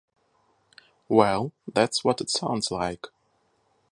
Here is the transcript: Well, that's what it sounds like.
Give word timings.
Well, 1.09 1.51
that's 1.71 2.03
what 2.03 2.21
it 2.21 2.31
sounds 2.31 2.71
like. 2.71 3.05